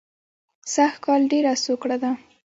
[0.73, 2.11] سږ کال ډېره سوکړه ده